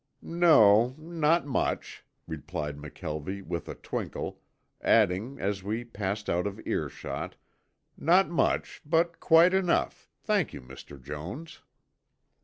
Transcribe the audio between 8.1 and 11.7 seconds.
much but quite enough, thank you, Mr. Jones."